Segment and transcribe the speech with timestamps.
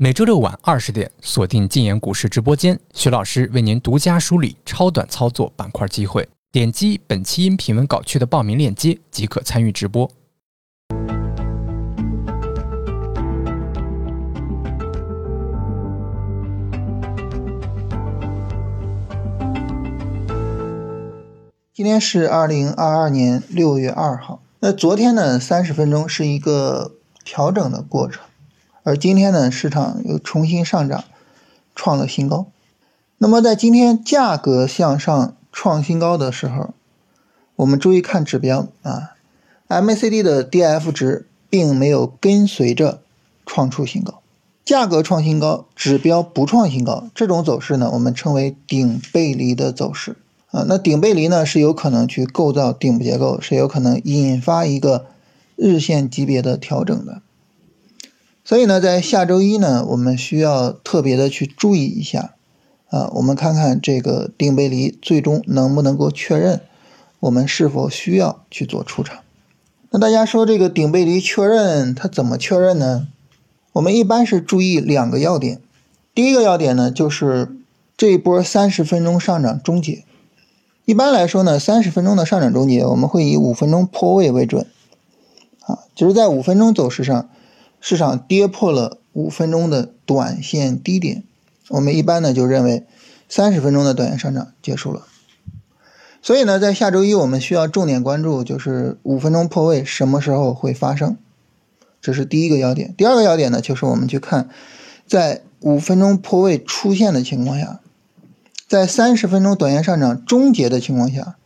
[0.00, 6.28] 每周六晚二十点，锁定禁言股市直播间，徐老师为您独家梳理超短操作板块机会。
[6.52, 10.08] 点击本期音频文稿区的报名链接即可参与直播。
[21.74, 24.40] 今天是二零二二年六月二号。
[24.60, 26.92] 那昨天呢，三十分钟是一个
[27.24, 28.22] 调整的过程，
[28.88, 31.04] 而今天呢，市场又重新上涨，
[31.74, 32.46] 创了新高。
[33.18, 36.72] 那么在今天价格向上创新高的时候，
[37.56, 39.12] 我们注意看指标啊
[39.68, 43.02] ，MACD 的 DF 值并没有跟随着
[43.44, 44.22] 创出新高，
[44.64, 50.16] 价格创新高，指标不创新高，这种走势呢，我们称为顶背离的走势。
[50.50, 55.04] 啊，那顶背离呢是有可能去构造顶部结构，是有可能引发一个
[55.56, 57.20] 日线级别的调整的。
[58.48, 62.34] 所以呢，在下周一呢，我们需要特别的去注意一下。
[62.88, 66.62] 啊，我们看看这个顶背离最终能不能够确认，
[67.20, 69.18] 我们是否需要去做出场。
[69.90, 73.08] 那大家说这个顶背离确认它怎么确认呢？
[73.74, 75.60] 我们一般是注意两个要点。
[76.14, 77.54] 第一个要点呢，就是
[77.98, 80.04] 这一波三十分钟上涨终结。
[80.86, 84.66] 一般来说呢，三十分钟的上涨终结，我们会以五分钟破位为准，
[85.66, 87.28] 啊，就是在五分钟走势上，
[87.80, 91.24] 市场跌破了五分钟的短线低点，
[91.68, 92.84] 我们一般呢就认为
[93.28, 95.06] 三十分钟的短线上涨结束了。
[96.20, 101.16] 所以呢，在下周一我们需要重点关注，就是五分钟破位什么时候会发生，
[102.00, 102.94] 这是第一个要点。
[102.96, 104.48] 第二个要点呢，就是我们去看，
[105.06, 107.80] 在五分钟破位出现的情况下。
[108.66, 111.36] 在三十分钟短线上涨终结的情况下，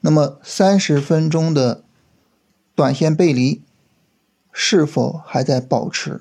[0.00, 1.82] 那么三十分钟的
[2.74, 3.60] 短线背离
[4.52, 6.20] 是否还在保持？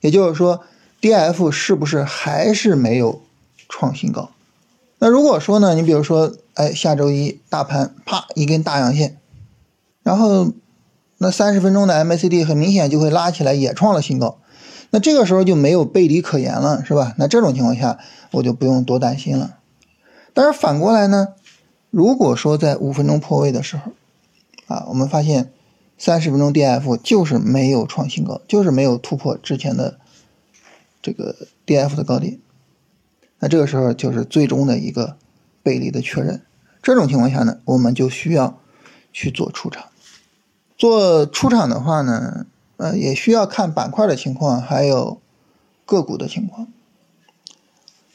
[0.00, 0.62] 也就是说
[1.00, 3.20] ，D F 是不是还是没有
[3.68, 4.30] 创新高？
[4.98, 9.18] 那如果说呢，你比如说，哎，下周一大盘啪一根大阳线，
[10.02, 10.52] 然后
[11.18, 14.38] 那三十分钟的 M A C D 很明显就会拉起来，也创了新高，
[14.90, 17.14] 那这个时候就没有背离可言了，是吧？
[17.18, 17.98] 那这种情况下，
[18.30, 19.58] 我就不用多担心了。
[20.32, 21.28] 但是反过来呢，
[21.90, 23.92] 如果说在五分钟破位的时候，
[24.66, 25.52] 啊，我们发现
[25.96, 29.98] 三十分钟 D F 就是没有创新高，就是没有突破之前的
[31.00, 31.34] 这个
[31.64, 32.38] D F 的高点，
[33.38, 35.16] 那这个时候就是最终的一个
[35.62, 36.42] 背离的确认。
[36.82, 38.60] 这种情况下呢，我们就需要
[39.12, 39.86] 去做出场。
[40.76, 45.20] 做出场的话呢，呃，也需要看板块的情况，还有
[45.86, 46.66] 个股的情况。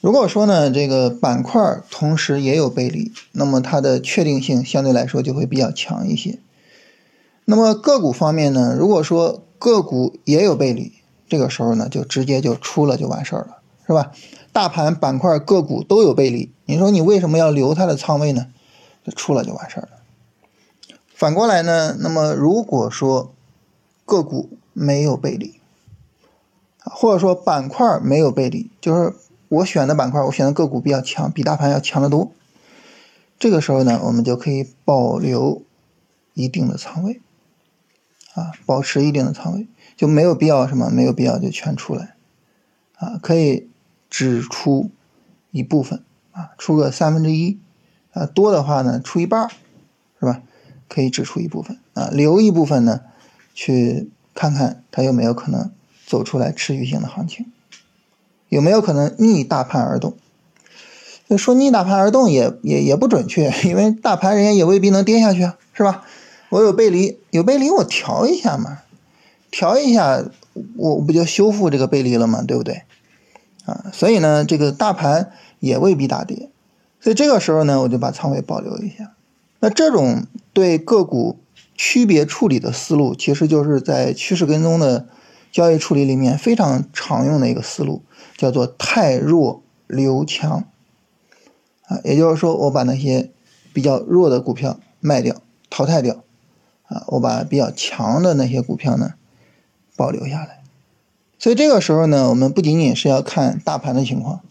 [0.01, 6.39] 如果说呢，这个板块同时也有背离，那么它的确定性相对来说就会比较强一些。
[7.49, 10.93] 那么个股方面呢，如果说个股也有背离，
[11.27, 14.11] 这个时候呢就直接就出了就完事儿了，是吧？
[14.53, 18.47] 大盘板块个股都有背离，你说你为什么要留它的仓位呢？
[19.03, 20.95] 就出了就完事儿了。
[21.15, 23.33] 反过来呢，那么如果说
[24.05, 25.59] 个股没有背离，
[26.83, 29.15] 或者说板块没有背离，就是。
[29.49, 32.31] 我选的板块，我选的个股比较强，比大盘要强得多。
[33.39, 35.63] 这个时候呢，我们就可以保留
[36.35, 37.19] 一定的仓位，
[38.33, 42.15] 啊，保持一定的仓位，就没有必要什么，没有必要就全出来，
[42.97, 43.69] 啊，可以
[44.09, 44.91] 只出
[45.51, 47.59] 一部分，啊，出个三分之一，
[48.11, 49.49] 啊，多的话呢，出一半，
[50.19, 50.41] 是吧？
[50.87, 53.01] 可以只出一部分，啊，留一部分呢，
[53.53, 55.71] 去看看它有没有可能
[56.05, 57.51] 走出来持续性的行情。
[58.47, 60.17] 有没有可能逆大盘而动？
[61.37, 66.03] 说逆大盘而动也也也不准确，因为大盘人家也未必能跌下去啊，是吧？
[66.49, 68.79] 我有背离，有背离我调一下嘛，
[69.51, 70.23] 调一下
[70.75, 72.43] 我不就修复这个背离了吗？
[72.47, 72.83] 对不对？
[73.65, 76.49] 啊，所以呢，这个大盘也未必大跌，
[76.99, 79.13] 所以这个时候呢，我就把仓位保留一下。
[79.59, 81.39] 那这种对个股
[81.75, 85.07] 区别处理的思路，其实就是在趋势跟踪的
[85.51, 88.01] 交易处理里面非常常用的一个思路。
[88.37, 90.63] 叫做太弱留强，
[91.87, 93.31] 啊，也就是说，我把那些
[93.73, 95.35] 比较弱的股票卖掉、
[95.69, 96.23] 淘汰掉，
[96.89, 99.13] 啊，我把比较强的那些股票呢
[99.95, 100.61] 保留下来。
[101.37, 104.41] 所以这个时候呢，我们不仅仅是要看大盘的情况，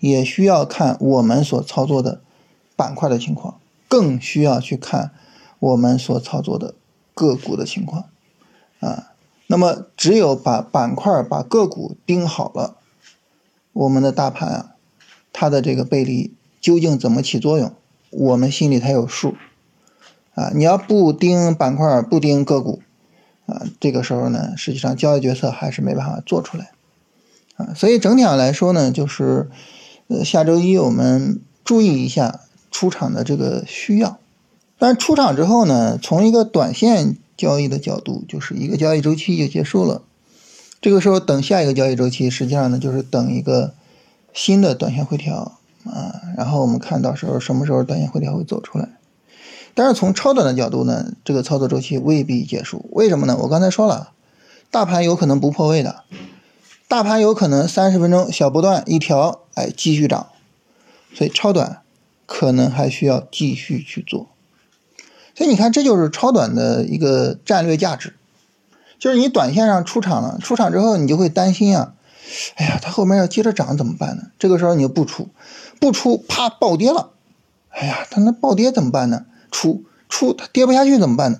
[0.00, 2.20] 也需要看我们所操作的
[2.76, 3.58] 板块的情况，
[3.88, 5.12] 更需要去看
[5.58, 6.74] 我们所操作的
[7.14, 8.04] 个股的情况，
[8.80, 9.12] 啊，
[9.46, 12.76] 那么只有把板块、把个股盯好了。
[13.72, 14.74] 我们的大盘啊，
[15.32, 17.72] 它的这个背离究竟怎么起作用，
[18.10, 19.34] 我们心里才有数
[20.34, 20.50] 啊！
[20.54, 22.82] 你要不盯板块，不盯个股
[23.46, 26.72] 啊，这个时候呢，实际上交易决策还是没办法做出来
[27.56, 29.48] 啊，所以整体上来说呢，就是
[30.08, 32.40] 呃下周一我们注意一下
[32.70, 34.18] 出场的这个需要。
[34.76, 40.02] 但出场之后呢，从一个短线交易的角度，就是一个交易周期就结束了。
[40.80, 43.72] 这个时候等下一个交易周期，实际上呢就是等一个
[44.32, 48.88] 新的短线回调啊，然后我们看到时候什么时候短线回调会走出来。
[49.74, 52.88] 但是从超短的角度呢，这个操作周期未必结束。
[52.92, 53.36] 为什么呢？
[53.40, 54.12] 我刚才说了，
[54.70, 56.04] 大盘有可能不破位的，
[56.86, 60.28] 大盘有可能三十分钟小波段一调，哎，继续涨，
[61.12, 61.80] 所以超短
[62.24, 64.28] 可能还需要继续去做。
[65.34, 68.14] 所以你看，这就是超短的一个战略价值，
[69.00, 71.94] 就是你短线上出场了，出场之后你就会担心啊，
[72.54, 74.28] 哎呀，它后面要接着涨怎么办呢？
[74.38, 75.28] 这个时候你就不出，
[75.80, 77.10] 不出，啪暴跌了，
[77.70, 79.26] 哎呀，它那暴跌怎么办呢？
[79.54, 81.38] 出出，它跌不下去怎么办呢？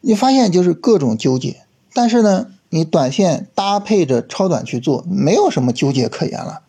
[0.00, 1.62] 你发现就是各种纠结，
[1.94, 6.62] 但是呢，你短线搭配着超短去做，没有什么纠结可言了，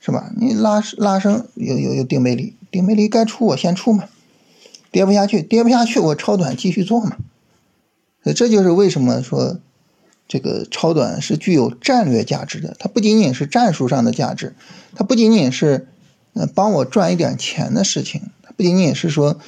[0.00, 0.32] 是吧？
[0.36, 4.04] 你拉拉升有有有定背离，定背离该出我先出嘛。
[4.90, 7.16] 跌不下去，跌不下去，我超短继续做嘛。
[8.36, 9.58] 这就是为什么说
[10.28, 12.76] 这个超短是具有战略价值的。
[12.78, 14.54] 它不仅仅是战术上的价值，
[14.94, 15.88] 它不仅仅是
[16.34, 19.38] 呃帮我赚一点钱的事情，它不仅仅是说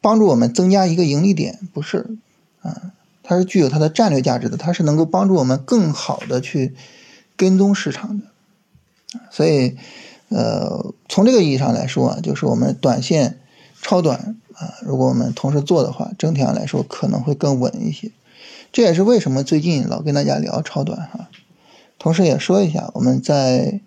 [0.00, 2.16] 帮助我们增加一个盈利点，不是
[2.62, 2.92] 啊，
[3.22, 6.74] 它是具有它的战略价值的，它是能够帮助我们更好的去
[7.36, 8.26] 跟踪市场的。
[9.30, 9.76] 所以，
[10.28, 13.36] 呃，从这个意义上来说啊，就是我们短线。
[13.82, 18.10] 超短啊，如果我们同时做的话，整体上来说可能会更稳一些。
[18.70, 21.30] 这也是为什么最近老跟大家聊超短哈。
[21.98, 23.80] 同时也说一下，我们在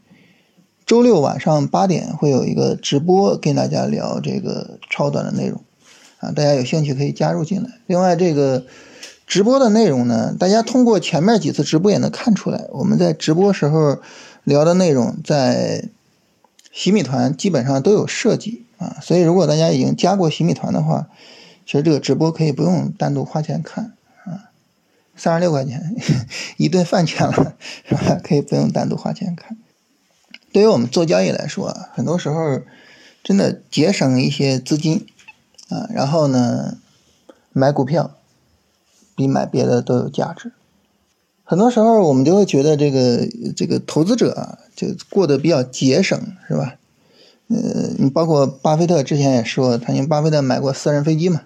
[0.87, 5.61] 周六晚上八点会有一个直播，跟大家聊这个超短的内容
[6.23, 7.69] 啊，大家有兴趣可以加入进来。
[7.87, 8.65] 另外，这个
[9.27, 13.99] 直播的内容呢，大家通过前面几次直播也能看出来，我们在直播时候
[14.43, 15.89] 聊的内容在
[16.71, 18.63] 洗米团基本上都有涉及。
[18.77, 21.07] 啊，所以如果大家已经加过洗米团的话，
[21.65, 23.93] 其实这个直播可以不用单独花钱看
[24.25, 24.51] 啊，
[25.15, 25.95] 三十六块钱
[26.57, 27.55] 一顿饭钱了，
[27.87, 28.19] 是吧？
[28.21, 29.57] 可以不用单独花钱看。
[30.51, 32.61] 对于我们做交易来说啊，很多时候
[33.23, 35.05] 真的节省一些资金
[35.73, 36.77] 啊，然后呢
[37.51, 38.15] 买股票
[39.15, 40.51] 比买别的都有价值。
[41.43, 46.75] 很多时候我们就会觉得这个这个投资者啊，就过得比较节省，是吧？
[47.49, 51.41] 呃，你包括巴菲特之前也说，他因为巴菲特买过私人飞机嘛，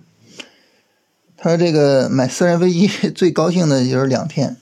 [1.36, 4.58] 他说这个买私人飞机 最高兴的就是两天，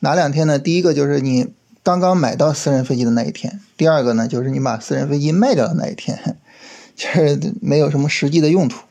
[0.00, 0.58] 哪两天呢？
[0.58, 1.48] 第一个就是你
[1.82, 6.36] 刚刚买到私人飞机的那一天，第二个呢就是你把私人飞机卖掉的那一天，
[6.94, 8.82] 就是没有什么实际的用途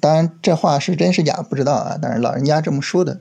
[0.00, 3.20] 当然这话是真是假不知道啊，但是老人家这么说的，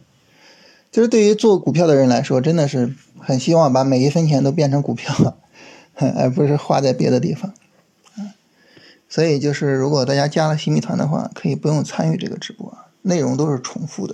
[0.92, 5.38] 就是对于做股票的人来说，真的是很希望把每一分钱都变成股票。
[5.98, 7.54] 而不是花在别的地方，
[9.08, 14.14] 所以就是如果大家加了新米团的话，可以不用参与这个直播，内容都是重复的。